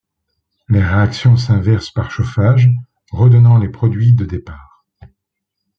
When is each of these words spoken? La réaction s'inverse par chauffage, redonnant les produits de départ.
La 0.67 0.83
réaction 0.95 1.37
s'inverse 1.37 1.91
par 1.91 2.09
chauffage, 2.09 2.67
redonnant 3.11 3.59
les 3.59 3.69
produits 3.69 4.13
de 4.13 4.25
départ. 4.25 4.83